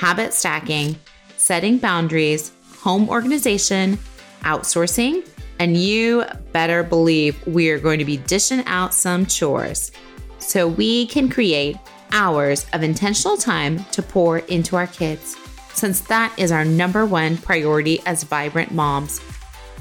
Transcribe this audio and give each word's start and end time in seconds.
habit 0.00 0.32
stacking, 0.32 0.96
setting 1.36 1.76
boundaries, 1.76 2.52
home 2.78 3.06
organization, 3.10 3.98
outsourcing, 4.44 5.28
and 5.58 5.76
you 5.76 6.24
better 6.52 6.82
believe 6.82 7.46
we 7.46 7.68
are 7.68 7.78
going 7.78 7.98
to 7.98 8.04
be 8.06 8.16
dishing 8.16 8.64
out 8.64 8.94
some 8.94 9.26
chores 9.26 9.92
so 10.38 10.66
we 10.66 11.06
can 11.08 11.28
create 11.28 11.76
hours 12.12 12.64
of 12.72 12.82
intentional 12.82 13.36
time 13.36 13.84
to 13.92 14.00
pour 14.00 14.38
into 14.38 14.74
our 14.74 14.86
kids, 14.86 15.36
since 15.74 16.00
that 16.00 16.32
is 16.38 16.50
our 16.50 16.64
number 16.64 17.04
one 17.04 17.36
priority 17.36 18.00
as 18.06 18.22
vibrant 18.22 18.72
moms. 18.72 19.20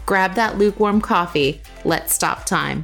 Grab 0.05 0.33
that 0.33 0.57
lukewarm 0.57 0.99
coffee. 0.99 1.61
Let's 1.85 2.13
stop 2.13 2.45
time. 2.45 2.83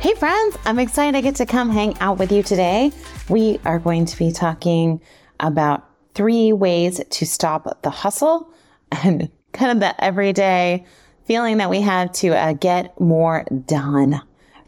Hey, 0.00 0.14
friends, 0.14 0.58
I'm 0.64 0.80
excited 0.80 1.16
I 1.16 1.20
get 1.20 1.36
to 1.36 1.46
come 1.46 1.70
hang 1.70 1.96
out 2.00 2.18
with 2.18 2.32
you 2.32 2.42
today. 2.42 2.90
We 3.28 3.60
are 3.64 3.78
going 3.78 4.04
to 4.06 4.18
be 4.18 4.32
talking 4.32 5.00
about 5.38 5.87
three 6.18 6.52
ways 6.52 7.00
to 7.10 7.24
stop 7.24 7.80
the 7.82 7.90
hustle 7.90 8.52
and 8.90 9.30
kind 9.52 9.70
of 9.70 9.78
the 9.78 10.04
everyday 10.04 10.84
feeling 11.26 11.58
that 11.58 11.70
we 11.70 11.80
have 11.80 12.10
to 12.10 12.30
uh, 12.30 12.52
get 12.54 13.00
more 13.00 13.46
done. 13.66 14.20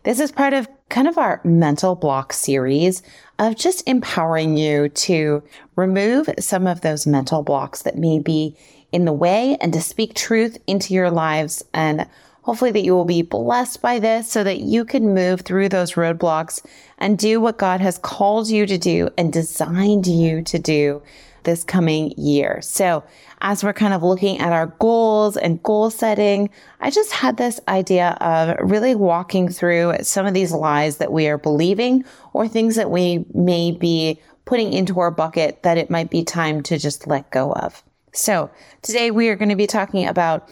This 0.04 0.20
is 0.20 0.30
part 0.30 0.52
of 0.52 0.68
kind 0.90 1.08
of 1.08 1.18
our 1.18 1.40
mental 1.42 1.96
block 1.96 2.32
series 2.32 3.02
of 3.40 3.56
just 3.56 3.86
empowering 3.88 4.56
you 4.56 4.90
to 4.90 5.42
remove 5.74 6.30
some 6.38 6.68
of 6.68 6.82
those 6.82 7.04
mental 7.04 7.42
blocks 7.42 7.82
that 7.82 7.98
may 7.98 8.20
be 8.20 8.56
in 8.92 9.04
the 9.04 9.12
way 9.12 9.56
and 9.60 9.72
to 9.72 9.80
speak 9.80 10.14
truth 10.14 10.56
into 10.68 10.94
your 10.94 11.10
lives 11.10 11.64
and 11.74 12.06
hopefully 12.42 12.70
that 12.70 12.84
you 12.84 12.94
will 12.94 13.04
be 13.04 13.22
blessed 13.22 13.82
by 13.82 13.98
this 13.98 14.30
so 14.30 14.44
that 14.44 14.60
you 14.60 14.84
can 14.84 15.14
move 15.14 15.40
through 15.40 15.68
those 15.68 15.94
roadblocks 15.94 16.64
and 16.98 17.18
do 17.18 17.40
what 17.40 17.58
God 17.58 17.80
has 17.80 17.98
called 17.98 18.48
you 18.48 18.66
to 18.66 18.78
do 18.78 19.10
and 19.18 19.32
designed 19.32 20.06
you 20.06 20.42
to 20.42 20.58
do 20.58 21.02
this 21.44 21.64
coming 21.64 22.12
year. 22.16 22.60
So, 22.62 23.05
as 23.41 23.64
we're 23.64 23.72
kind 23.72 23.94
of 23.94 24.02
looking 24.02 24.38
at 24.38 24.52
our 24.52 24.66
goals 24.78 25.36
and 25.36 25.62
goal 25.62 25.91
setting, 25.91 26.50
I 26.80 26.91
just 26.91 27.12
had 27.12 27.36
this 27.36 27.58
idea 27.69 28.10
of 28.20 28.56
really 28.60 28.94
walking 28.94 29.48
through 29.48 29.94
some 30.02 30.27
of 30.27 30.34
these 30.34 30.52
lies 30.52 30.98
that 30.98 31.12
we 31.12 31.26
are 31.28 31.38
believing 31.38 32.04
or 32.32 32.47
things 32.47 32.76
that 32.76 32.91
we 32.91 33.25
may 33.32 33.72
be 33.72 34.20
putting 34.44 34.72
into 34.72 35.00
our 35.00 35.10
bucket 35.10 35.62
that 35.62 35.78
it 35.78 35.91
might 35.91 36.10
be 36.10 36.25
time 36.25 36.62
to 36.64 36.78
just 36.78 37.06
let 37.06 37.31
go 37.31 37.53
of. 37.53 37.82
So, 38.12 38.50
today 38.82 39.10
we 39.10 39.28
are 39.28 39.37
going 39.37 39.48
to 39.50 39.56
be 39.56 39.66
talking 39.66 40.06
about 40.06 40.48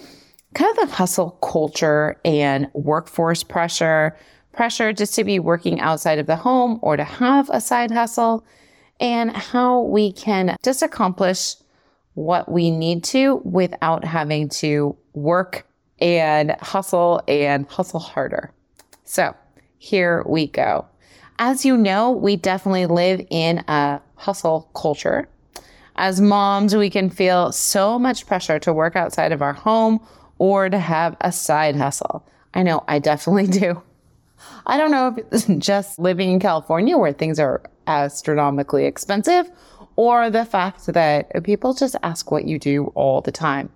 kind 0.54 0.70
of 0.78 0.88
the 0.88 0.94
hustle 0.94 1.32
culture 1.42 2.20
and 2.24 2.68
workforce 2.72 3.42
pressure, 3.42 4.16
pressure 4.52 4.92
just 4.92 5.14
to 5.14 5.24
be 5.24 5.38
working 5.38 5.80
outside 5.80 6.18
of 6.18 6.26
the 6.26 6.36
home 6.36 6.78
or 6.82 6.96
to 6.96 7.04
have 7.04 7.50
a 7.50 7.60
side 7.60 7.90
hustle 7.90 8.44
and 9.00 9.30
how 9.30 9.82
we 9.82 10.12
can 10.12 10.56
just 10.62 10.82
accomplish 10.82 11.56
what 12.14 12.50
we 12.50 12.70
need 12.70 13.04
to 13.04 13.36
without 13.44 14.04
having 14.04 14.48
to 14.48 14.96
work 15.14 15.66
and 16.00 16.56
hustle 16.60 17.22
and 17.28 17.66
hustle 17.68 18.00
harder. 18.00 18.52
So 19.04 19.34
here 19.78 20.24
we 20.26 20.48
go. 20.48 20.86
As 21.38 21.64
you 21.64 21.76
know, 21.76 22.10
we 22.10 22.36
definitely 22.36 22.86
live 22.86 23.24
in 23.30 23.58
a 23.68 24.00
hustle 24.16 24.68
culture. 24.74 25.28
As 25.94 26.20
moms, 26.20 26.74
we 26.74 26.90
can 26.90 27.10
feel 27.10 27.52
so 27.52 27.98
much 27.98 28.26
pressure 28.26 28.58
to 28.60 28.72
work 28.72 28.96
outside 28.96 29.32
of 29.32 29.42
our 29.42 29.52
home 29.52 30.00
or 30.38 30.68
to 30.68 30.78
have 30.78 31.16
a 31.20 31.30
side 31.30 31.76
hustle. 31.76 32.26
I 32.54 32.62
know 32.62 32.82
I 32.88 32.98
definitely 32.98 33.46
do. 33.58 33.82
I 34.66 34.76
don't 34.76 34.90
know 34.90 35.08
if 35.08 35.18
it's 35.32 35.64
just 35.64 35.98
living 35.98 36.30
in 36.30 36.40
California 36.40 36.96
where 36.96 37.12
things 37.12 37.38
are 37.40 37.62
astronomically 37.88 38.84
expensive 38.84 39.50
or 39.96 40.30
the 40.30 40.44
fact 40.44 40.86
that 40.86 41.42
people 41.42 41.74
just 41.74 41.96
ask 42.04 42.30
what 42.30 42.44
you 42.44 42.58
do 42.58 42.92
all 42.94 43.20
the 43.20 43.32
time. 43.32 43.68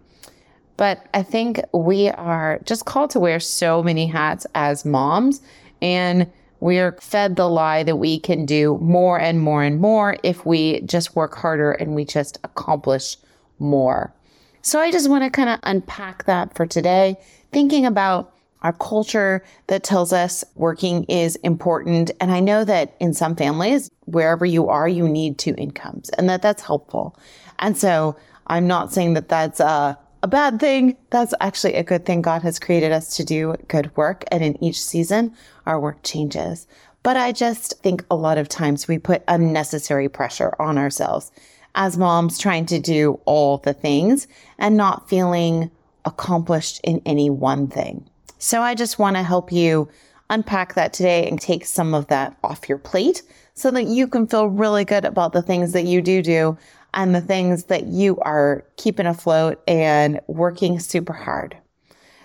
But 0.76 1.04
I 1.12 1.22
think 1.22 1.60
we 1.72 2.08
are 2.08 2.60
just 2.64 2.84
called 2.84 3.10
to 3.10 3.20
wear 3.20 3.40
so 3.40 3.82
many 3.82 4.06
hats 4.06 4.46
as 4.54 4.84
moms 4.84 5.42
and 5.80 6.30
we 6.60 6.78
are 6.78 6.96
fed 7.00 7.34
the 7.34 7.48
lie 7.48 7.82
that 7.82 7.96
we 7.96 8.20
can 8.20 8.46
do 8.46 8.78
more 8.80 9.18
and 9.18 9.40
more 9.40 9.64
and 9.64 9.80
more 9.80 10.16
if 10.22 10.46
we 10.46 10.80
just 10.82 11.16
work 11.16 11.34
harder 11.34 11.72
and 11.72 11.96
we 11.96 12.04
just 12.04 12.38
accomplish 12.44 13.16
more. 13.58 14.14
So 14.62 14.78
I 14.78 14.92
just 14.92 15.10
want 15.10 15.24
to 15.24 15.30
kind 15.30 15.48
of 15.48 15.58
unpack 15.64 16.24
that 16.26 16.54
for 16.54 16.66
today, 16.66 17.16
thinking 17.50 17.84
about 17.84 18.32
our 18.62 18.72
culture 18.72 19.44
that 19.66 19.82
tells 19.82 20.12
us 20.12 20.44
working 20.54 21.02
is 21.04 21.34
important. 21.36 22.12
And 22.20 22.30
I 22.30 22.38
know 22.38 22.64
that 22.64 22.94
in 23.00 23.12
some 23.12 23.34
families, 23.34 23.90
wherever 24.12 24.44
you 24.44 24.68
are, 24.68 24.88
you 24.88 25.08
need 25.08 25.38
two 25.38 25.54
incomes 25.56 26.08
and 26.10 26.28
that 26.28 26.42
that's 26.42 26.62
helpful. 26.62 27.16
And 27.58 27.76
so 27.76 28.16
I'm 28.46 28.66
not 28.66 28.92
saying 28.92 29.14
that 29.14 29.28
that's 29.28 29.60
a, 29.60 29.98
a 30.22 30.28
bad 30.28 30.60
thing. 30.60 30.96
That's 31.10 31.34
actually 31.40 31.74
a 31.74 31.82
good 31.82 32.04
thing. 32.04 32.22
God 32.22 32.42
has 32.42 32.58
created 32.58 32.92
us 32.92 33.16
to 33.16 33.24
do 33.24 33.56
good 33.68 33.94
work. 33.96 34.24
And 34.30 34.42
in 34.42 34.62
each 34.62 34.80
season, 34.80 35.34
our 35.66 35.80
work 35.80 36.02
changes. 36.02 36.66
But 37.02 37.16
I 37.16 37.32
just 37.32 37.80
think 37.82 38.04
a 38.10 38.16
lot 38.16 38.38
of 38.38 38.48
times 38.48 38.86
we 38.86 38.98
put 38.98 39.24
unnecessary 39.26 40.08
pressure 40.08 40.54
on 40.60 40.78
ourselves 40.78 41.32
as 41.74 41.98
moms 41.98 42.38
trying 42.38 42.66
to 42.66 42.78
do 42.78 43.18
all 43.24 43.58
the 43.58 43.72
things 43.72 44.28
and 44.58 44.76
not 44.76 45.08
feeling 45.08 45.70
accomplished 46.04 46.80
in 46.84 47.00
any 47.06 47.30
one 47.30 47.66
thing. 47.66 48.08
So 48.38 48.60
I 48.60 48.74
just 48.74 48.98
want 48.98 49.16
to 49.16 49.22
help 49.22 49.50
you 49.50 49.88
unpack 50.30 50.74
that 50.74 50.92
today 50.92 51.28
and 51.28 51.40
take 51.40 51.64
some 51.64 51.94
of 51.94 52.08
that 52.08 52.36
off 52.42 52.68
your 52.68 52.78
plate 52.78 53.22
so 53.54 53.70
that 53.70 53.84
you 53.84 54.06
can 54.06 54.26
feel 54.26 54.46
really 54.46 54.84
good 54.84 55.04
about 55.04 55.32
the 55.32 55.42
things 55.42 55.72
that 55.72 55.84
you 55.84 56.00
do 56.00 56.22
do 56.22 56.56
and 56.94 57.14
the 57.14 57.20
things 57.20 57.64
that 57.64 57.86
you 57.86 58.18
are 58.20 58.64
keeping 58.76 59.06
afloat 59.06 59.62
and 59.66 60.20
working 60.26 60.78
super 60.78 61.12
hard. 61.12 61.56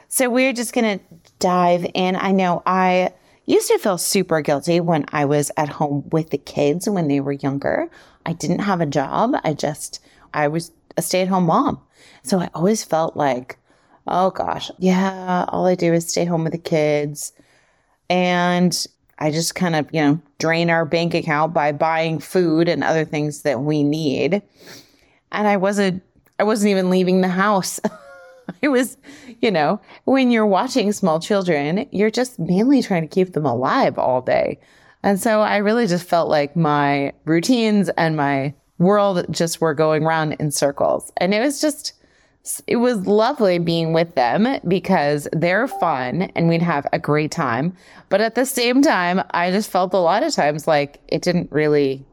So 0.10 0.30
we're 0.30 0.54
just 0.54 0.74
going 0.74 1.00
to 1.00 1.06
dive 1.40 1.86
in. 1.94 2.16
I 2.16 2.32
know 2.32 2.64
I 2.66 3.14
used 3.46 3.68
to 3.70 3.78
feel 3.78 3.98
super 3.98 4.42
guilty 4.42 4.80
when 4.80 5.06
I 5.10 5.26
was 5.26 5.52
at 5.58 5.70
home 5.70 6.08
with 6.12 6.30
the 6.30 6.38
kids 6.38 6.88
when 6.88 7.08
they 7.08 7.20
were 7.20 7.34
younger. 7.34 7.90
I 8.26 8.34
didn't 8.34 8.60
have 8.60 8.82
a 8.82 8.86
job. 8.86 9.36
I 9.44 9.54
just, 9.54 10.02
I 10.34 10.48
was 10.48 10.72
a 10.98 11.02
stay 11.02 11.22
at 11.22 11.28
home 11.28 11.46
mom. 11.46 11.82
So 12.24 12.40
I 12.40 12.50
always 12.54 12.84
felt 12.84 13.16
like, 13.16 13.58
oh 14.06 14.32
gosh, 14.32 14.72
yeah, 14.80 15.46
all 15.50 15.66
I 15.66 15.76
do 15.76 15.94
is 15.94 16.10
stay 16.10 16.26
home 16.26 16.44
with 16.44 16.54
the 16.54 16.58
kids. 16.58 17.34
And 18.10 18.88
I 19.20 19.32
just 19.32 19.56
kind 19.56 19.76
of, 19.76 19.88
you 19.92 20.02
know, 20.02 20.22
drain 20.40 20.70
our 20.70 20.86
bank 20.86 21.14
account 21.14 21.54
by 21.54 21.72
buying 21.72 22.20
food 22.20 22.70
and 22.70 22.84
other 22.84 23.06
things 23.06 23.42
that 23.42 23.62
we 23.62 23.84
need. 23.84 24.42
And 25.32 25.48
I 25.48 25.58
wasn't, 25.58 26.04
I 26.40 26.44
wasn't 26.44 26.72
even 26.72 26.90
leaving 26.90 27.22
the 27.22 27.28
house. 27.28 27.80
I 28.64 28.68
was, 28.68 28.98
you 29.42 29.52
know, 29.52 29.82
when 30.06 30.32
you're 30.32 30.46
watching 30.46 30.92
small 30.92 31.20
children, 31.20 31.88
you're 31.92 32.12
just 32.12 32.40
mainly 32.40 32.82
trying 32.82 33.02
to 33.02 33.14
keep 33.14 33.34
them 33.34 33.46
alive 33.46 33.98
all 33.98 34.22
day. 34.22 34.60
And 35.04 35.20
so 35.20 35.42
I 35.42 35.58
really 35.58 35.88
just 35.88 36.08
felt 36.08 36.30
like 36.30 36.56
my 36.56 37.14
routines 37.26 37.90
and 37.90 38.16
my 38.16 38.54
world 38.78 39.26
just 39.32 39.62
were 39.62 39.74
going 39.74 40.04
around 40.04 40.34
in 40.34 40.52
circles. 40.52 41.12
And 41.18 41.34
it 41.34 41.40
was 41.40 41.60
just, 41.60 41.94
it 42.68 42.78
was 42.78 43.06
lovely 43.06 43.60
being 43.60 43.94
with 43.94 44.16
them 44.16 44.60
because 44.68 45.28
they're 45.34 45.68
fun 45.68 46.24
and 46.36 46.48
we'd 46.48 46.62
have 46.62 46.88
a 46.94 47.00
great 47.00 47.32
time. 47.32 47.76
But 48.10 48.22
at 48.22 48.36
the 48.36 48.46
same 48.46 48.82
time, 48.82 49.22
I 49.32 49.52
just 49.52 49.70
felt 49.70 49.94
a 49.94 49.98
lot 49.98 50.24
of 50.24 50.34
times 50.34 50.68
like 50.68 51.00
it 51.08 51.22
didn't 51.22 51.52
really, 51.52 52.06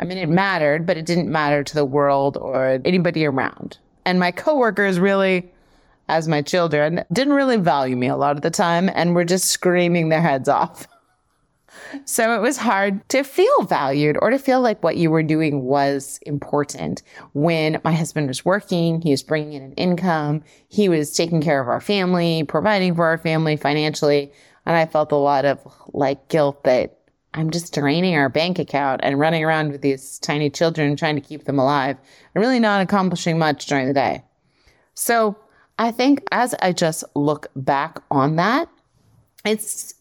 I 0.00 0.04
mean, 0.04 0.18
it 0.18 0.28
mattered, 0.28 0.86
but 0.86 0.96
it 0.96 1.06
didn't 1.06 1.30
matter 1.30 1.64
to 1.64 1.74
the 1.74 1.84
world 1.84 2.36
or 2.36 2.80
anybody 2.84 3.24
around. 3.26 3.78
And 4.04 4.18
my 4.18 4.30
coworkers 4.30 4.98
really 4.98 5.50
as 6.08 6.28
my 6.28 6.42
children 6.42 7.04
didn't 7.12 7.32
really 7.32 7.56
value 7.56 7.96
me 7.96 8.08
a 8.08 8.16
lot 8.16 8.36
of 8.36 8.42
the 8.42 8.50
time 8.50 8.90
and 8.94 9.14
were 9.14 9.24
just 9.24 9.46
screaming 9.46 10.08
their 10.08 10.20
heads 10.20 10.48
off. 10.48 10.86
So 12.04 12.34
it 12.34 12.40
was 12.40 12.56
hard 12.56 13.08
to 13.10 13.22
feel 13.22 13.62
valued 13.62 14.16
or 14.20 14.30
to 14.30 14.38
feel 14.38 14.60
like 14.60 14.82
what 14.82 14.96
you 14.96 15.10
were 15.10 15.22
doing 15.22 15.62
was 15.62 16.18
important. 16.22 17.02
When 17.32 17.80
my 17.84 17.92
husband 17.92 18.28
was 18.28 18.44
working, 18.44 19.00
he 19.00 19.10
was 19.10 19.22
bringing 19.22 19.52
in 19.52 19.62
an 19.62 19.72
income, 19.74 20.42
he 20.68 20.88
was 20.88 21.12
taking 21.12 21.40
care 21.40 21.60
of 21.60 21.68
our 21.68 21.80
family, 21.80 22.44
providing 22.44 22.94
for 22.94 23.06
our 23.06 23.18
family 23.18 23.56
financially. 23.56 24.32
And 24.66 24.76
I 24.76 24.86
felt 24.86 25.12
a 25.12 25.16
lot 25.16 25.44
of 25.44 25.60
like 25.92 26.28
guilt 26.28 26.64
that 26.64 26.98
I'm 27.34 27.50
just 27.50 27.74
draining 27.74 28.14
our 28.14 28.28
bank 28.28 28.58
account 28.58 29.00
and 29.02 29.18
running 29.18 29.44
around 29.44 29.72
with 29.72 29.82
these 29.82 30.18
tiny 30.20 30.50
children 30.50 30.94
trying 30.94 31.16
to 31.16 31.20
keep 31.20 31.44
them 31.44 31.58
alive 31.58 31.96
and 32.34 32.40
really 32.40 32.60
not 32.60 32.80
accomplishing 32.80 33.38
much 33.38 33.66
during 33.66 33.88
the 33.88 33.94
day. 33.94 34.22
So 34.94 35.36
I 35.78 35.90
think 35.90 36.22
as 36.30 36.54
I 36.62 36.72
just 36.72 37.02
look 37.16 37.48
back 37.56 37.98
on 38.10 38.36
that, 38.36 38.68
it's 39.44 39.94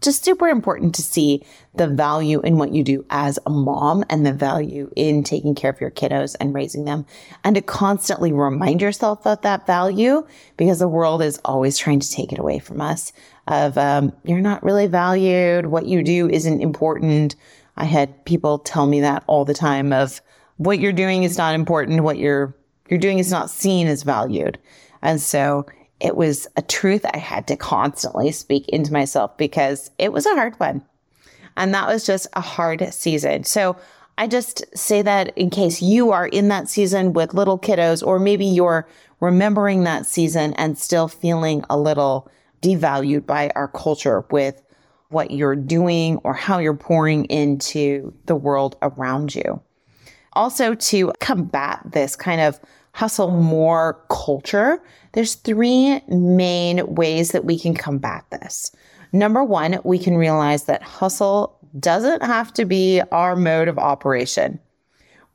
just 0.00 0.24
super 0.24 0.48
important 0.48 0.94
to 0.94 1.02
see 1.02 1.44
the 1.74 1.88
value 1.88 2.40
in 2.40 2.58
what 2.58 2.72
you 2.72 2.82
do 2.84 3.04
as 3.10 3.38
a 3.46 3.50
mom 3.50 4.04
and 4.10 4.24
the 4.24 4.32
value 4.32 4.90
in 4.96 5.22
taking 5.22 5.54
care 5.54 5.70
of 5.70 5.80
your 5.80 5.90
kiddos 5.90 6.36
and 6.40 6.54
raising 6.54 6.84
them. 6.84 7.06
And 7.44 7.56
to 7.56 7.62
constantly 7.62 8.32
remind 8.32 8.80
yourself 8.80 9.26
of 9.26 9.42
that 9.42 9.66
value 9.66 10.26
because 10.56 10.78
the 10.78 10.88
world 10.88 11.22
is 11.22 11.40
always 11.44 11.78
trying 11.78 12.00
to 12.00 12.10
take 12.10 12.32
it 12.32 12.38
away 12.38 12.58
from 12.58 12.80
us 12.80 13.12
of 13.46 13.78
um, 13.78 14.12
you're 14.24 14.40
not 14.40 14.62
really 14.62 14.86
valued. 14.86 15.66
What 15.66 15.86
you 15.86 16.02
do 16.02 16.28
isn't 16.28 16.60
important. 16.60 17.34
I 17.76 17.84
had 17.84 18.24
people 18.24 18.58
tell 18.58 18.86
me 18.86 19.00
that 19.00 19.24
all 19.26 19.44
the 19.44 19.54
time 19.54 19.92
of 19.92 20.20
what 20.58 20.80
you're 20.80 20.92
doing 20.92 21.22
is 21.22 21.38
not 21.38 21.54
important. 21.54 22.02
What 22.02 22.18
you're 22.18 22.54
you're 22.88 22.98
doing 22.98 23.18
is 23.18 23.30
not 23.30 23.50
seen 23.50 23.86
as 23.86 24.02
valued. 24.02 24.58
And 25.02 25.20
so 25.20 25.66
it 26.00 26.16
was 26.16 26.46
a 26.56 26.62
truth 26.62 27.04
I 27.12 27.18
had 27.18 27.46
to 27.48 27.56
constantly 27.56 28.30
speak 28.32 28.68
into 28.68 28.92
myself 28.92 29.36
because 29.36 29.90
it 29.98 30.12
was 30.12 30.26
a 30.26 30.34
hard 30.34 30.58
one. 30.60 30.84
And 31.56 31.74
that 31.74 31.88
was 31.88 32.06
just 32.06 32.28
a 32.34 32.40
hard 32.40 32.92
season. 32.94 33.44
So 33.44 33.76
I 34.16 34.26
just 34.26 34.64
say 34.76 35.02
that 35.02 35.36
in 35.36 35.50
case 35.50 35.82
you 35.82 36.12
are 36.12 36.26
in 36.26 36.48
that 36.48 36.68
season 36.68 37.12
with 37.12 37.34
little 37.34 37.58
kiddos, 37.58 38.04
or 38.06 38.18
maybe 38.18 38.46
you're 38.46 38.86
remembering 39.20 39.84
that 39.84 40.06
season 40.06 40.54
and 40.54 40.78
still 40.78 41.08
feeling 41.08 41.64
a 41.68 41.78
little 41.78 42.30
devalued 42.62 43.26
by 43.26 43.50
our 43.54 43.68
culture 43.68 44.24
with 44.30 44.62
what 45.10 45.30
you're 45.30 45.56
doing 45.56 46.18
or 46.18 46.34
how 46.34 46.58
you're 46.58 46.74
pouring 46.74 47.24
into 47.26 48.12
the 48.26 48.36
world 48.36 48.76
around 48.82 49.34
you. 49.34 49.60
Also, 50.34 50.74
to 50.74 51.12
combat 51.20 51.80
this 51.84 52.14
kind 52.14 52.40
of 52.40 52.60
hustle 52.98 53.30
more 53.30 54.04
culture, 54.10 54.82
there's 55.12 55.36
three 55.36 56.00
main 56.08 56.84
ways 56.96 57.30
that 57.30 57.44
we 57.44 57.56
can 57.56 57.72
combat 57.72 58.24
this. 58.32 58.72
Number 59.12 59.44
one, 59.44 59.78
we 59.84 60.00
can 60.00 60.16
realize 60.16 60.64
that 60.64 60.82
hustle 60.82 61.56
doesn't 61.78 62.24
have 62.24 62.52
to 62.54 62.64
be 62.64 63.00
our 63.12 63.36
mode 63.36 63.68
of 63.68 63.78
operation. 63.78 64.58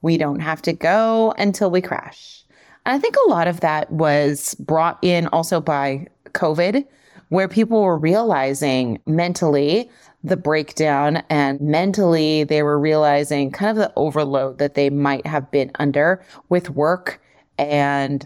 We 0.01 0.17
don't 0.17 0.41
have 0.41 0.61
to 0.63 0.73
go 0.73 1.33
until 1.37 1.71
we 1.71 1.79
crash. 1.79 2.43
And 2.85 2.97
I 2.97 2.99
think 2.99 3.15
a 3.15 3.29
lot 3.29 3.47
of 3.47 3.61
that 3.61 3.89
was 3.89 4.55
brought 4.55 4.99
in 5.01 5.27
also 5.27 5.61
by 5.61 6.07
COVID, 6.33 6.85
where 7.29 7.47
people 7.47 7.81
were 7.81 7.97
realizing 7.97 8.99
mentally 9.07 9.89
the 10.21 10.35
breakdown 10.35 11.23
and 11.29 11.61
mentally 11.61 12.43
they 12.43 12.61
were 12.61 12.77
realizing 12.77 13.51
kind 13.51 13.71
of 13.71 13.77
the 13.77 13.93
overload 13.95 14.57
that 14.57 14.73
they 14.73 14.89
might 14.89 15.25
have 15.25 15.49
been 15.49 15.71
under 15.75 16.21
with 16.49 16.69
work 16.69 17.21
and 17.57 18.25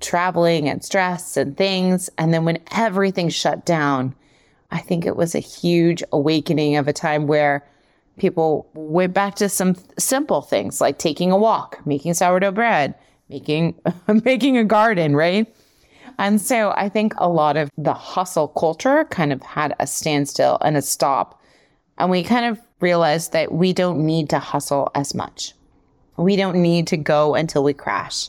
traveling 0.00 0.68
and 0.68 0.84
stress 0.84 1.36
and 1.36 1.56
things. 1.56 2.10
And 2.18 2.32
then 2.32 2.44
when 2.44 2.58
everything 2.72 3.28
shut 3.28 3.64
down, 3.64 4.14
I 4.70 4.78
think 4.78 5.06
it 5.06 5.16
was 5.16 5.34
a 5.34 5.40
huge 5.40 6.02
awakening 6.12 6.76
of 6.76 6.88
a 6.88 6.92
time 6.92 7.26
where 7.26 7.64
people 8.18 8.68
went 8.74 9.14
back 9.14 9.34
to 9.36 9.48
some 9.48 9.76
simple 9.98 10.42
things 10.42 10.80
like 10.80 10.98
taking 10.98 11.30
a 11.30 11.36
walk, 11.36 11.80
making 11.84 12.14
sourdough 12.14 12.52
bread, 12.52 12.94
making 13.28 13.74
making 14.24 14.58
a 14.58 14.64
garden, 14.64 15.16
right? 15.16 15.52
And 16.18 16.40
so 16.40 16.72
I 16.76 16.88
think 16.88 17.14
a 17.16 17.28
lot 17.28 17.56
of 17.56 17.70
the 17.76 17.94
hustle 17.94 18.48
culture 18.48 19.04
kind 19.04 19.32
of 19.32 19.42
had 19.42 19.74
a 19.80 19.86
standstill 19.86 20.58
and 20.60 20.76
a 20.76 20.82
stop. 20.82 21.40
And 21.98 22.10
we 22.10 22.22
kind 22.22 22.46
of 22.46 22.60
realized 22.80 23.32
that 23.32 23.52
we 23.52 23.72
don't 23.72 24.04
need 24.04 24.28
to 24.30 24.38
hustle 24.38 24.90
as 24.94 25.14
much. 25.14 25.54
We 26.16 26.36
don't 26.36 26.56
need 26.56 26.86
to 26.88 26.96
go 26.96 27.34
until 27.34 27.64
we 27.64 27.72
crash. 27.72 28.28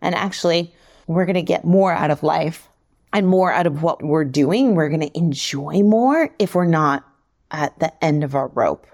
And 0.00 0.14
actually, 0.14 0.72
we're 1.06 1.26
going 1.26 1.34
to 1.34 1.42
get 1.42 1.64
more 1.64 1.92
out 1.92 2.10
of 2.10 2.22
life 2.22 2.68
and 3.12 3.26
more 3.26 3.52
out 3.52 3.66
of 3.66 3.82
what 3.82 4.02
we're 4.02 4.24
doing. 4.24 4.74
We're 4.74 4.88
going 4.88 5.00
to 5.00 5.18
enjoy 5.18 5.82
more 5.82 6.30
if 6.38 6.54
we're 6.54 6.64
not 6.66 7.04
at 7.50 7.78
the 7.78 7.92
end 8.04 8.24
of 8.24 8.34
our 8.34 8.48
rope. 8.48 8.86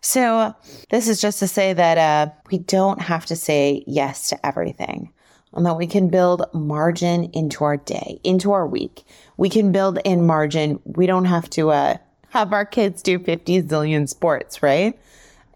So, 0.00 0.54
this 0.90 1.08
is 1.08 1.20
just 1.20 1.40
to 1.40 1.48
say 1.48 1.72
that 1.72 1.98
uh, 1.98 2.32
we 2.50 2.58
don't 2.58 3.00
have 3.02 3.26
to 3.26 3.36
say 3.36 3.82
yes 3.86 4.28
to 4.28 4.46
everything, 4.46 5.12
and 5.52 5.66
that 5.66 5.76
we 5.76 5.88
can 5.88 6.08
build 6.08 6.46
margin 6.54 7.24
into 7.32 7.64
our 7.64 7.76
day, 7.76 8.20
into 8.22 8.52
our 8.52 8.66
week. 8.66 9.04
We 9.36 9.50
can 9.50 9.72
build 9.72 9.98
in 10.04 10.24
margin. 10.24 10.78
We 10.84 11.06
don't 11.06 11.24
have 11.24 11.50
to 11.50 11.70
uh, 11.70 11.96
have 12.30 12.52
our 12.52 12.64
kids 12.64 13.02
do 13.02 13.18
50 13.18 13.62
zillion 13.62 14.08
sports, 14.08 14.62
right? 14.62 14.98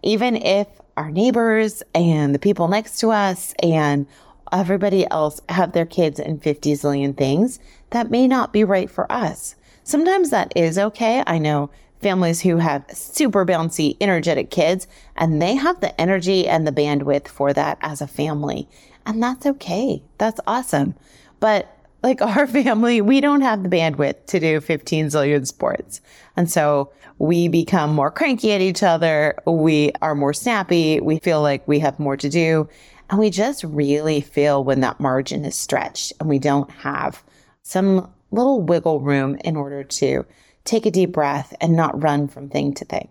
Even 0.03 0.35
if 0.35 0.67
our 0.97 1.09
neighbors 1.09 1.81
and 1.95 2.35
the 2.35 2.39
people 2.39 2.67
next 2.67 2.99
to 2.99 3.11
us 3.11 3.53
and 3.63 4.05
everybody 4.53 5.09
else 5.09 5.41
have 5.49 5.73
their 5.73 5.85
kids 5.85 6.19
in 6.19 6.39
50 6.39 6.73
zillion 6.73 7.17
things 7.17 7.59
that 7.89 8.11
may 8.11 8.27
not 8.27 8.53
be 8.53 8.63
right 8.63 8.89
for 8.89 9.11
us. 9.11 9.55
Sometimes 9.83 10.29
that 10.29 10.53
is 10.55 10.77
okay. 10.77 11.23
I 11.27 11.39
know 11.39 11.69
families 12.01 12.41
who 12.41 12.57
have 12.57 12.85
super 12.91 13.45
bouncy, 13.45 13.97
energetic 13.99 14.51
kids, 14.51 14.87
and 15.15 15.41
they 15.41 15.55
have 15.55 15.79
the 15.81 15.99
energy 15.99 16.47
and 16.47 16.67
the 16.67 16.71
bandwidth 16.71 17.27
for 17.27 17.53
that 17.53 17.77
as 17.81 18.01
a 18.01 18.07
family. 18.07 18.67
And 19.05 19.21
that's 19.21 19.45
okay. 19.45 20.03
That's 20.17 20.39
awesome. 20.45 20.95
But 21.39 21.75
like 22.03 22.21
our 22.21 22.45
family, 22.45 23.01
we 23.01 23.21
don't 23.21 23.41
have 23.41 23.63
the 23.63 23.69
bandwidth 23.69 24.25
to 24.27 24.39
do 24.39 24.61
15 24.61 25.07
zillion 25.07 25.47
sports. 25.47 26.01
And 26.37 26.51
so 26.51 26.91
we 27.19 27.47
become 27.47 27.93
more 27.93 28.11
cranky 28.11 28.51
at 28.51 28.61
each 28.61 28.83
other. 28.83 29.35
We 29.45 29.91
are 30.01 30.15
more 30.15 30.33
snappy. 30.33 30.99
We 30.99 31.19
feel 31.19 31.41
like 31.41 31.67
we 31.67 31.79
have 31.79 31.99
more 31.99 32.17
to 32.17 32.29
do. 32.29 32.67
And 33.13 33.19
we 33.19 33.29
just 33.29 33.63
really 33.63 34.21
feel 34.21 34.63
when 34.63 34.79
that 34.79 34.99
margin 34.99 35.45
is 35.45 35.55
stretched 35.55 36.13
and 36.19 36.27
we 36.27 36.39
don't 36.39 36.71
have 36.71 37.21
some 37.61 38.11
little 38.31 38.59
wiggle 38.59 39.01
room 39.01 39.37
in 39.43 39.55
order 39.55 39.83
to 39.83 40.25
take 40.65 40.87
a 40.87 40.89
deep 40.89 41.11
breath 41.11 41.53
and 41.61 41.75
not 41.75 42.01
run 42.01 42.27
from 42.27 42.49
thing 42.49 42.73
to 42.73 42.85
thing. 42.85 43.07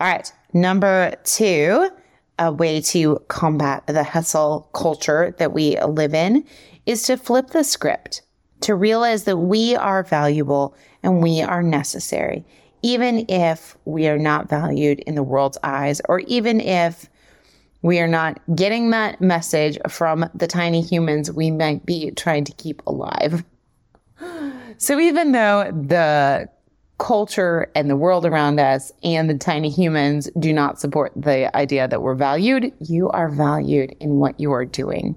All 0.00 0.06
right. 0.08 0.32
Number 0.54 1.14
two, 1.24 1.90
a 2.38 2.50
way 2.50 2.80
to 2.80 3.22
combat 3.28 3.86
the 3.86 4.02
hustle 4.02 4.70
culture 4.72 5.34
that 5.36 5.52
we 5.52 5.78
live 5.82 6.14
in 6.14 6.42
is 6.86 7.02
to 7.02 7.18
flip 7.18 7.48
the 7.48 7.64
script, 7.64 8.22
to 8.62 8.74
realize 8.74 9.24
that 9.24 9.36
we 9.36 9.76
are 9.76 10.04
valuable 10.04 10.74
and 11.02 11.22
we 11.22 11.42
are 11.42 11.62
necessary, 11.62 12.46
even 12.80 13.26
if 13.28 13.76
we 13.84 14.08
are 14.08 14.16
not 14.16 14.48
valued 14.48 15.00
in 15.00 15.16
the 15.16 15.22
world's 15.22 15.58
eyes, 15.62 16.00
or 16.08 16.20
even 16.20 16.62
if 16.62 17.10
we 17.82 17.98
are 17.98 18.08
not 18.08 18.40
getting 18.54 18.90
that 18.90 19.20
message 19.20 19.78
from 19.88 20.28
the 20.34 20.46
tiny 20.46 20.82
humans 20.82 21.32
we 21.32 21.50
might 21.50 21.86
be 21.86 22.10
trying 22.12 22.44
to 22.44 22.52
keep 22.52 22.82
alive. 22.86 23.44
So 24.78 24.98
even 24.98 25.32
though 25.32 25.70
the 25.72 26.48
culture 27.00 27.70
and 27.74 27.90
the 27.90 27.96
world 27.96 28.24
around 28.24 28.60
us 28.60 28.92
and 29.02 29.28
the 29.28 29.36
tiny 29.36 29.68
humans 29.68 30.30
do 30.38 30.54
not 30.54 30.80
support 30.80 31.12
the 31.16 31.54
idea 31.54 31.86
that 31.86 32.00
we're 32.00 32.14
valued, 32.14 32.72
you 32.80 33.10
are 33.10 33.28
valued 33.28 33.94
in 34.00 34.16
what 34.20 34.40
you 34.40 34.52
are 34.52 34.64
doing. 34.64 35.16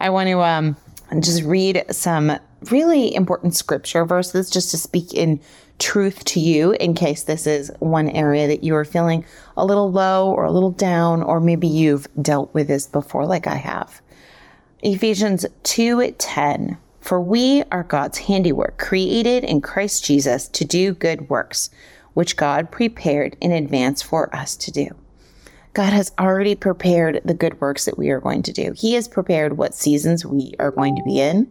I 0.00 0.10
want 0.10 0.28
to 0.28 0.42
um, 0.42 0.76
just 1.20 1.42
read 1.42 1.84
some 1.90 2.38
really 2.70 3.14
important 3.14 3.54
scripture 3.54 4.04
verses 4.04 4.50
just 4.50 4.70
to 4.72 4.76
speak 4.76 5.14
in 5.14 5.40
truth 5.78 6.24
to 6.24 6.40
you 6.40 6.72
in 6.72 6.94
case 6.94 7.22
this 7.22 7.46
is 7.46 7.70
one 7.80 8.08
area 8.10 8.46
that 8.46 8.64
you 8.64 8.74
are 8.74 8.84
feeling 8.84 9.24
a 9.56 9.64
little 9.64 9.90
low 9.90 10.30
or 10.30 10.44
a 10.44 10.50
little 10.50 10.70
down, 10.70 11.22
or 11.22 11.40
maybe 11.40 11.66
you've 11.66 12.06
dealt 12.20 12.52
with 12.54 12.68
this 12.68 12.86
before, 12.86 13.26
like 13.26 13.46
I 13.46 13.56
have. 13.56 14.00
Ephesians 14.82 15.46
2:10 15.62 16.76
For 17.00 17.20
we 17.20 17.62
are 17.70 17.82
God's 17.82 18.18
handiwork, 18.18 18.78
created 18.78 19.44
in 19.44 19.60
Christ 19.60 20.04
Jesus 20.04 20.48
to 20.48 20.64
do 20.64 20.94
good 20.94 21.28
works, 21.28 21.70
which 22.14 22.36
God 22.36 22.70
prepared 22.70 23.36
in 23.40 23.52
advance 23.52 24.02
for 24.02 24.34
us 24.34 24.56
to 24.56 24.70
do. 24.70 24.88
God 25.74 25.92
has 25.92 26.12
already 26.20 26.54
prepared 26.54 27.20
the 27.24 27.34
good 27.34 27.60
works 27.60 27.84
that 27.84 27.98
we 27.98 28.10
are 28.10 28.20
going 28.20 28.42
to 28.44 28.52
do. 28.52 28.72
He 28.76 28.94
has 28.94 29.08
prepared 29.08 29.58
what 29.58 29.74
seasons 29.74 30.24
we 30.24 30.54
are 30.60 30.70
going 30.70 30.94
to 30.96 31.02
be 31.02 31.20
in. 31.20 31.50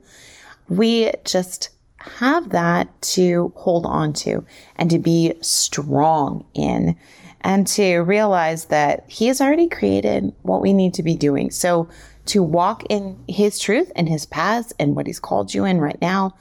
We 0.69 1.11
just 1.25 1.69
have 2.03 2.49
that 2.49 3.01
to 3.01 3.51
hold 3.55 3.85
on 3.85 4.13
to 4.13 4.45
and 4.75 4.89
to 4.89 4.99
be 4.99 5.33
strong 5.41 6.45
in 6.53 6.95
and 7.41 7.67
to 7.67 7.99
realize 7.99 8.65
that 8.65 9.03
he 9.09 9.27
has 9.27 9.41
already 9.41 9.67
created 9.67 10.33
what 10.43 10.61
we 10.61 10.73
need 10.73 10.93
to 10.93 11.03
be 11.03 11.15
doing. 11.15 11.51
So 11.51 11.89
to 12.27 12.41
walk 12.41 12.83
in 12.89 13.21
His 13.27 13.59
truth 13.59 13.91
and 13.95 14.07
His 14.07 14.25
paths 14.25 14.73
and 14.79 14.95
what 14.95 15.07
He's 15.07 15.19
called 15.19 15.53
you 15.53 15.65
in 15.65 15.81
right 15.81 15.99
now, 16.01 16.35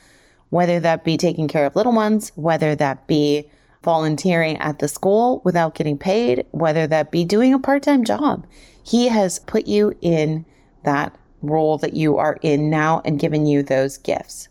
whether 0.50 0.78
that 0.80 1.04
be 1.04 1.16
taking 1.16 1.48
care 1.48 1.66
of 1.66 1.76
little 1.76 1.92
ones, 1.92 2.30
whether 2.34 2.74
that 2.76 3.06
be 3.06 3.50
volunteering 3.82 4.56
at 4.58 4.78
the 4.78 4.88
school 4.88 5.42
without 5.44 5.74
getting 5.74 5.98
paid, 5.98 6.46
whether 6.52 6.86
that 6.86 7.10
be 7.10 7.24
doing 7.24 7.52
a 7.52 7.58
part 7.58 7.82
time 7.82 8.04
job. 8.04 8.46
He 8.84 9.08
has 9.08 9.40
put 9.40 9.66
you 9.66 9.94
in 10.00 10.44
that 10.84 11.16
role 11.40 11.78
that 11.78 11.94
you 11.94 12.16
are 12.16 12.38
in 12.42 12.70
now 12.70 13.02
and 13.04 13.18
given 13.18 13.46
you 13.46 13.62
those 13.62 13.98
gifts. 13.98 14.48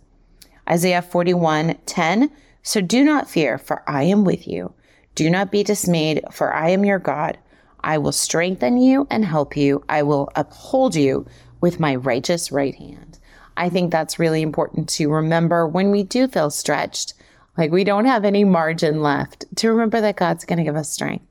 Isaiah 0.70 1.02
41 1.02 1.78
10. 1.86 2.32
So 2.64 2.82
do 2.82 3.04
not 3.04 3.30
fear, 3.30 3.58
for 3.58 3.84
I 3.88 4.04
am 4.04 4.24
with 4.24 4.48
you. 4.48 4.74
Do 5.16 5.30
not 5.30 5.52
be 5.52 5.64
dismayed, 5.64 6.24
for 6.32 6.54
I 6.54 6.70
am 6.70 6.86
your 6.86 7.00
God. 7.00 7.38
I 7.84 7.98
will 7.98 8.12
strengthen 8.12 8.78
you 8.78 9.08
and 9.10 9.26
help 9.26 9.58
you. 9.58 9.84
I 9.90 10.04
will 10.04 10.30
uphold 10.36 10.96
you 10.96 11.26
with 11.60 11.80
my 11.80 11.96
righteous 11.96 12.52
right 12.52 12.76
hand. 12.76 13.20
I 13.58 13.70
think 13.70 13.92
that's 13.92 14.20
really 14.20 14.42
important 14.42 14.88
to 14.90 15.10
remember 15.12 15.68
when 15.68 15.92
we 15.92 16.04
do 16.04 16.28
feel 16.28 16.50
stretched, 16.50 17.14
like 17.58 17.72
we 17.72 17.84
don't 17.84 18.06
have 18.06 18.24
any 18.24 18.44
margin 18.44 19.02
left, 19.02 19.46
to 19.58 19.70
remember 19.70 20.00
that 20.02 20.16
God's 20.16 20.46
going 20.46 20.58
to 20.58 20.64
give 20.64 20.76
us 20.76 20.92
strength 20.92 21.26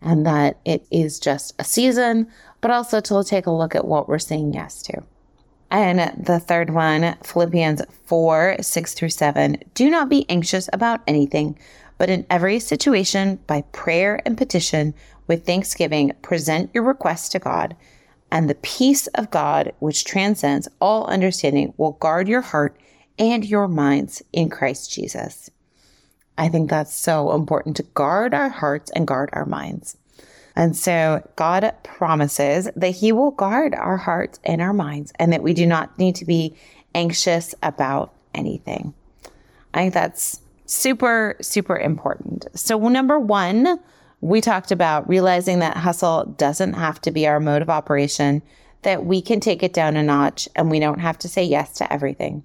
and 0.00 0.26
that 0.26 0.58
it 0.64 0.86
is 0.90 1.18
just 1.18 1.54
a 1.58 1.64
season, 1.64 2.28
but 2.60 2.70
also 2.70 3.00
to 3.00 3.24
take 3.24 3.46
a 3.46 3.50
look 3.52 3.74
at 3.74 3.86
what 3.86 4.08
we're 4.08 4.18
saying 4.18 4.52
yes 4.52 4.82
to. 4.82 5.02
And 5.72 6.22
the 6.22 6.38
third 6.38 6.68
one, 6.68 7.16
Philippians 7.24 7.80
4 8.04 8.56
6 8.60 8.94
through 8.94 9.08
7. 9.08 9.56
Do 9.72 9.88
not 9.88 10.10
be 10.10 10.28
anxious 10.28 10.68
about 10.70 11.00
anything, 11.06 11.58
but 11.96 12.10
in 12.10 12.26
every 12.28 12.58
situation, 12.58 13.40
by 13.46 13.62
prayer 13.72 14.20
and 14.26 14.36
petition, 14.36 14.92
with 15.26 15.46
thanksgiving, 15.46 16.12
present 16.20 16.70
your 16.74 16.84
requests 16.84 17.30
to 17.30 17.38
God, 17.38 17.74
and 18.30 18.50
the 18.50 18.54
peace 18.56 19.06
of 19.08 19.30
God, 19.30 19.72
which 19.78 20.04
transcends 20.04 20.68
all 20.78 21.06
understanding, 21.06 21.72
will 21.78 21.92
guard 21.92 22.28
your 22.28 22.42
heart 22.42 22.76
and 23.18 23.42
your 23.42 23.66
minds 23.66 24.22
in 24.30 24.50
Christ 24.50 24.92
Jesus. 24.92 25.50
I 26.36 26.50
think 26.50 26.68
that's 26.68 26.94
so 26.94 27.32
important 27.32 27.76
to 27.76 27.82
guard 27.82 28.34
our 28.34 28.50
hearts 28.50 28.90
and 28.90 29.06
guard 29.06 29.30
our 29.32 29.46
minds. 29.46 29.96
And 30.54 30.76
so 30.76 31.26
God 31.36 31.72
promises 31.82 32.68
that 32.76 32.90
He 32.90 33.12
will 33.12 33.30
guard 33.30 33.74
our 33.74 33.96
hearts 33.96 34.38
and 34.44 34.60
our 34.60 34.72
minds, 34.72 35.12
and 35.18 35.32
that 35.32 35.42
we 35.42 35.54
do 35.54 35.66
not 35.66 35.98
need 35.98 36.14
to 36.16 36.24
be 36.24 36.54
anxious 36.94 37.54
about 37.62 38.12
anything. 38.34 38.94
I 39.74 39.80
think 39.80 39.94
that's 39.94 40.40
super, 40.66 41.36
super 41.40 41.76
important. 41.76 42.46
So, 42.54 42.78
number 42.88 43.18
one, 43.18 43.80
we 44.20 44.40
talked 44.40 44.70
about 44.70 45.08
realizing 45.08 45.58
that 45.60 45.76
hustle 45.76 46.26
doesn't 46.38 46.74
have 46.74 47.00
to 47.02 47.10
be 47.10 47.26
our 47.26 47.40
mode 47.40 47.62
of 47.62 47.70
operation, 47.70 48.42
that 48.82 49.04
we 49.04 49.20
can 49.22 49.40
take 49.40 49.62
it 49.62 49.72
down 49.72 49.96
a 49.96 50.02
notch 50.02 50.48
and 50.54 50.70
we 50.70 50.80
don't 50.80 51.00
have 51.00 51.18
to 51.20 51.28
say 51.28 51.42
yes 51.42 51.74
to 51.74 51.92
everything. 51.92 52.44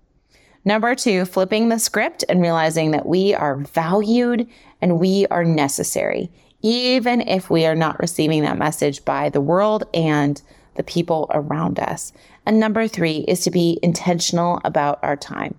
Number 0.66 0.96
two, 0.96 1.26
flipping 1.26 1.70
the 1.70 1.80
script 1.80 2.26
and 2.28 2.42
realizing 2.42 2.92
that 2.92 3.06
we 3.06 3.34
are 3.34 3.58
valued 3.58 4.48
and 4.82 5.00
we 5.00 5.26
are 5.28 5.46
necessary 5.46 6.30
even 6.62 7.22
if 7.22 7.50
we 7.50 7.66
are 7.66 7.76
not 7.76 8.00
receiving 8.00 8.44
that 8.44 8.58
message 8.58 9.06
by 9.06 9.30
the 9.30 9.42
world 9.42 9.84
and 9.94 10.42
the 10.76 10.84
people 10.84 11.28
around 11.32 11.80
us. 11.80 12.14
And 12.46 12.60
number 12.60 12.88
three 12.88 13.26
is 13.28 13.42
to 13.42 13.52
be 13.52 13.80
intentional 13.84 14.62
about 14.64 15.00
our 15.04 15.18
time, 15.18 15.56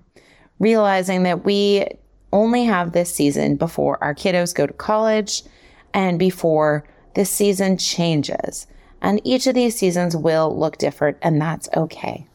realizing 0.59 1.25
that 1.25 1.45
we 1.45 1.87
only 2.33 2.65
have 2.65 2.93
this 2.93 3.15
season 3.15 3.57
before 3.57 4.03
our 4.03 4.15
kiddos 4.15 4.55
go 4.55 4.67
to 4.67 4.73
college 4.73 5.43
and 5.95 6.19
before 6.19 6.85
this 7.15 7.31
season 7.31 7.79
changes. 7.79 8.67
And 9.01 9.21
each 9.25 9.47
of 9.47 9.55
these 9.55 9.77
seasons 9.77 10.17
will 10.17 10.57
look 10.59 10.79
different, 10.79 11.19
and 11.23 11.41
that's 11.41 11.69
okay. 11.77 12.27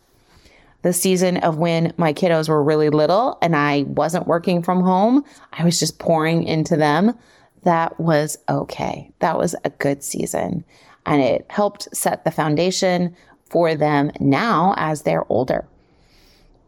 The 0.82 0.94
season 0.94 1.38
of 1.38 1.58
when 1.58 1.94
my 1.98 2.14
kiddos 2.14 2.50
were 2.50 2.64
really 2.64 2.90
little 2.90 3.38
and 3.42 3.56
I 3.56 3.84
wasn't 3.84 4.28
working 4.28 4.62
from 4.62 4.82
home, 4.82 5.24
I 5.54 5.64
was 5.64 5.80
just 5.80 6.00
pouring 6.00 6.44
into 6.44 6.76
them 6.76 7.18
that 7.64 8.00
was 8.00 8.38
okay. 8.50 9.12
That 9.20 9.38
was 9.38 9.56
a 9.64 9.70
good 9.70 10.04
season. 10.04 10.64
And 11.06 11.22
it 11.22 11.46
helped 11.50 11.94
set 11.96 12.24
the 12.24 12.32
foundation 12.32 13.16
for 13.46 13.76
them 13.76 14.12
now 14.20 14.74
as 14.78 15.02
they're 15.02 15.32
older. 15.32 15.68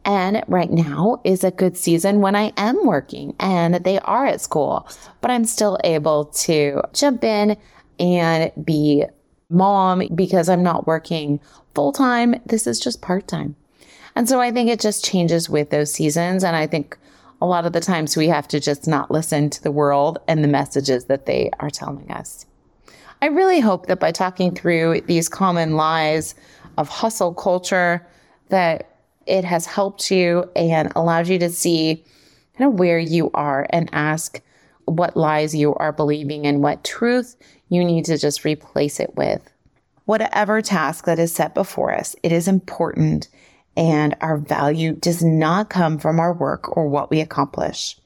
And 0.03 0.43
right 0.47 0.69
now 0.69 1.19
is 1.23 1.43
a 1.43 1.49
good 1.49 1.75
season 1.75 2.21
when 2.21 2.35
I 2.35 2.53
am 2.57 2.85
working 2.85 3.33
and 3.39 3.75
they 3.75 3.97
are 3.99 4.27
at 4.27 4.39
school, 4.39 4.87
but 5.19 5.31
I'm 5.31 5.45
still 5.45 5.79
able 5.83 6.25
to 6.25 6.81
jump 6.93 7.23
in 7.23 7.57
and 7.99 8.51
be 8.63 9.05
mom 9.49 10.07
because 10.13 10.47
I'm 10.47 10.61
not 10.61 10.85
working 10.85 11.39
full 11.73 11.91
time. 11.91 12.35
This 12.45 12.67
is 12.67 12.79
just 12.79 13.01
part 13.01 13.27
time. 13.27 13.55
And 14.15 14.29
so 14.29 14.39
I 14.39 14.51
think 14.51 14.69
it 14.69 14.79
just 14.79 15.03
changes 15.03 15.49
with 15.49 15.71
those 15.71 15.91
seasons. 15.91 16.43
And 16.43 16.55
I 16.55 16.67
think 16.67 16.97
a 17.45 17.47
lot 17.47 17.67
of 17.67 17.73
the 17.73 17.79
times 17.79 18.17
we 18.17 18.27
have 18.27 18.47
to 18.47 18.59
just 18.59 18.87
not 18.87 19.11
listen 19.11 19.51
to 19.51 19.61
the 19.61 19.71
world 19.71 20.17
and 20.27 20.43
the 20.43 20.47
messages 20.47 21.05
that 21.05 21.27
they 21.27 21.51
are 21.59 21.69
telling 21.69 22.09
us. 22.11 22.47
I 23.21 23.27
really 23.27 23.59
hope 23.59 23.85
that 23.85 23.99
by 23.99 24.11
talking 24.11 24.55
through 24.55 25.01
these 25.01 25.29
common 25.29 25.75
lies 25.75 26.33
of 26.79 26.89
hustle 26.89 27.35
culture, 27.35 28.05
that 28.49 28.97
it 29.27 29.43
has 29.43 29.67
helped 29.67 30.09
you 30.09 30.49
and 30.55 30.91
allowed 30.95 31.27
you 31.27 31.37
to 31.37 31.51
see 31.51 32.03
kind 32.57 32.73
of 32.73 32.79
where 32.79 32.97
you 32.97 33.29
are 33.35 33.67
and 33.69 33.91
ask 33.93 34.41
what 34.85 35.15
lies 35.15 35.53
you 35.53 35.75
are 35.75 35.91
believing 35.91 36.47
and 36.47 36.63
what 36.63 36.83
truth 36.83 37.35
you 37.69 37.83
need 37.85 38.05
to 38.05 38.17
just 38.17 38.43
replace 38.43 38.99
it 38.99 39.15
with. 39.15 39.51
Whatever 40.05 40.63
task 40.63 41.05
that 41.05 41.19
is 41.19 41.31
set 41.31 41.53
before 41.53 41.93
us, 41.93 42.15
it 42.23 42.31
is 42.31 42.47
important 42.47 43.27
and 43.77 44.15
our 44.21 44.37
value 44.37 44.93
does 44.93 45.23
not 45.23 45.69
come 45.69 45.97
from 45.97 46.19
our 46.19 46.33
work 46.33 46.75
or 46.75 46.87
what 46.87 47.09
we 47.09 47.19
accomplish. 47.19 47.97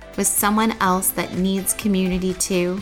with 0.21 0.27
someone 0.27 0.77
else 0.81 1.09
that 1.09 1.33
needs 1.33 1.73
community 1.73 2.35
too? 2.35 2.79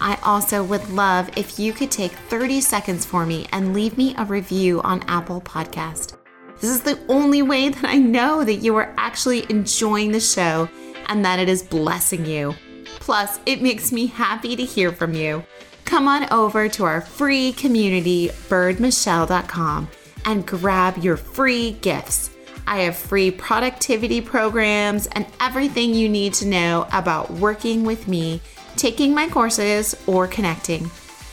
I 0.00 0.18
also 0.24 0.64
would 0.64 0.88
love 0.88 1.28
if 1.36 1.58
you 1.58 1.74
could 1.74 1.90
take 1.90 2.12
30 2.12 2.62
seconds 2.62 3.04
for 3.04 3.26
me 3.26 3.46
and 3.52 3.74
leave 3.74 3.98
me 3.98 4.14
a 4.16 4.24
review 4.24 4.80
on 4.80 5.02
Apple 5.08 5.42
Podcast. 5.42 6.16
This 6.58 6.70
is 6.70 6.80
the 6.80 6.98
only 7.10 7.42
way 7.42 7.68
that 7.68 7.84
I 7.84 7.98
know 7.98 8.44
that 8.44 8.62
you 8.64 8.74
are 8.76 8.94
actually 8.96 9.44
enjoying 9.50 10.10
the 10.10 10.20
show 10.20 10.70
and 11.08 11.22
that 11.22 11.38
it 11.38 11.50
is 11.50 11.62
blessing 11.62 12.24
you. 12.24 12.54
Plus, 12.98 13.40
it 13.44 13.60
makes 13.60 13.92
me 13.92 14.06
happy 14.06 14.56
to 14.56 14.64
hear 14.64 14.90
from 14.90 15.12
you. 15.12 15.44
Come 15.84 16.08
on 16.08 16.32
over 16.32 16.66
to 16.70 16.84
our 16.84 17.02
free 17.02 17.52
community, 17.52 18.30
byrdmichelle.com, 18.48 19.88
and 20.24 20.46
grab 20.46 20.96
your 20.96 21.18
free 21.18 21.72
gifts. 21.82 22.30
I 22.68 22.80
have 22.80 22.98
free 22.98 23.30
productivity 23.30 24.20
programs 24.20 25.06
and 25.06 25.24
everything 25.40 25.94
you 25.94 26.06
need 26.06 26.34
to 26.34 26.46
know 26.46 26.86
about 26.92 27.30
working 27.30 27.82
with 27.82 28.06
me, 28.06 28.42
taking 28.76 29.14
my 29.14 29.26
courses, 29.26 29.96
or 30.06 30.26
connecting. 30.26 30.90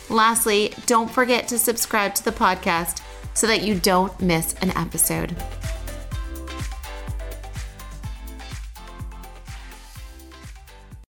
Lastly, 0.10 0.74
don't 0.86 1.12
forget 1.12 1.50
to 1.50 1.60
subscribe 1.60 2.16
to 2.16 2.24
the 2.24 2.32
podcast 2.32 3.02
so 3.34 3.48
that 3.48 3.64
you 3.64 3.76
don't 3.76 4.18
miss 4.22 4.54
an 4.62 4.70
episode. 4.78 5.36